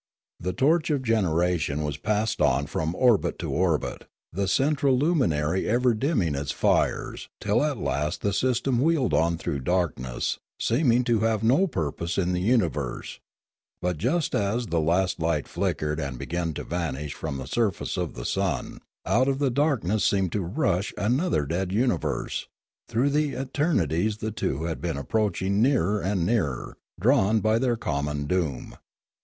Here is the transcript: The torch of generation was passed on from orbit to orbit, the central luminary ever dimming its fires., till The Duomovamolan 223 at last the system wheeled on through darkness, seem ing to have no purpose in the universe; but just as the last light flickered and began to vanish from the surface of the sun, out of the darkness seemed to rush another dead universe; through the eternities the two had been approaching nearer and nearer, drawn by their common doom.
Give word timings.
The 0.39 0.51
torch 0.51 0.89
of 0.89 1.03
generation 1.03 1.83
was 1.83 1.95
passed 1.97 2.41
on 2.41 2.65
from 2.65 2.95
orbit 2.95 3.37
to 3.37 3.51
orbit, 3.51 4.05
the 4.33 4.47
central 4.47 4.97
luminary 4.97 5.69
ever 5.69 5.93
dimming 5.93 6.33
its 6.33 6.51
fires., 6.51 7.29
till 7.39 7.59
The 7.59 7.75
Duomovamolan 7.75 7.83
223 7.83 7.83
at 7.83 8.01
last 8.01 8.21
the 8.23 8.33
system 8.33 8.81
wheeled 8.81 9.13
on 9.13 9.37
through 9.37 9.59
darkness, 9.59 10.39
seem 10.59 10.91
ing 10.91 11.03
to 11.03 11.19
have 11.19 11.43
no 11.43 11.67
purpose 11.67 12.17
in 12.17 12.33
the 12.33 12.41
universe; 12.41 13.19
but 13.79 13.99
just 13.99 14.33
as 14.33 14.65
the 14.65 14.79
last 14.81 15.19
light 15.19 15.47
flickered 15.47 15.99
and 15.99 16.17
began 16.17 16.55
to 16.55 16.63
vanish 16.63 17.13
from 17.13 17.37
the 17.37 17.45
surface 17.45 17.95
of 17.95 18.15
the 18.15 18.25
sun, 18.25 18.79
out 19.05 19.27
of 19.27 19.37
the 19.37 19.51
darkness 19.51 20.03
seemed 20.03 20.31
to 20.31 20.41
rush 20.41 20.91
another 20.97 21.45
dead 21.45 21.71
universe; 21.71 22.47
through 22.89 23.11
the 23.11 23.33
eternities 23.33 24.17
the 24.17 24.31
two 24.31 24.63
had 24.63 24.81
been 24.81 24.97
approaching 24.97 25.61
nearer 25.61 26.01
and 26.01 26.25
nearer, 26.25 26.75
drawn 26.99 27.39
by 27.39 27.59
their 27.59 27.77
common 27.77 28.25
doom. 28.25 28.75